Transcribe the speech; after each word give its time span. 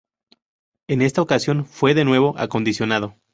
En 0.89 1.03
esta 1.03 1.21
ocasión 1.21 1.63
fue 1.67 1.93
de 1.93 2.05
nuevo 2.05 2.33
acondicionado. 2.39 3.17